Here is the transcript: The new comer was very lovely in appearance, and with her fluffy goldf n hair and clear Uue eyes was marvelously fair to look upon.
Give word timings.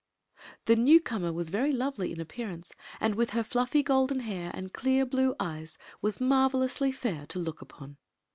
The 0.65 0.75
new 0.75 0.99
comer 0.99 1.31
was 1.31 1.51
very 1.51 1.71
lovely 1.71 2.11
in 2.11 2.19
appearance, 2.19 2.71
and 2.99 3.13
with 3.13 3.29
her 3.37 3.43
fluffy 3.43 3.83
goldf 3.83 4.11
n 4.11 4.21
hair 4.21 4.49
and 4.55 4.73
clear 4.73 5.05
Uue 5.05 5.35
eyes 5.39 5.77
was 6.01 6.19
marvelously 6.19 6.91
fair 6.91 7.27
to 7.27 7.37
look 7.37 7.61
upon. 7.61 7.97